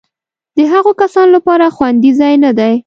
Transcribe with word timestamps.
د 0.57 0.59
هغو 0.73 0.91
کسانو 1.01 1.31
لپاره 1.37 1.65
خوندي 1.75 2.11
ځای 2.19 2.33
نه 2.45 2.51
دی. 2.59 2.73